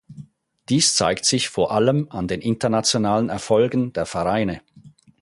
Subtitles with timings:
[0.69, 4.61] Dies zeigt sich vor allem an den internationalen Erfolgen der Vereine.